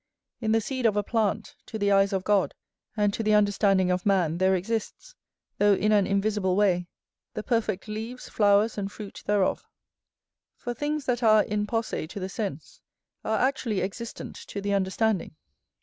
[0.39, 2.55] In the seed of a plant, to the eyes of God,
[2.97, 5.13] and to the understanding of man, there exists,
[5.59, 6.87] though in an invisible way,
[7.35, 9.63] the perfect leaves, flowers, and fruit thereof;
[10.57, 12.81] for things that are in posse to the sense,
[13.23, 15.35] are actually existent to the understanding.